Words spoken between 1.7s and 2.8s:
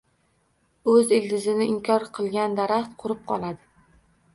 inkor qilgan